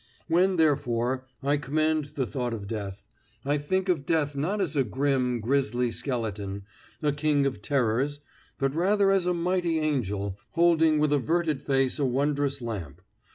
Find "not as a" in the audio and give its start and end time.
4.35-4.83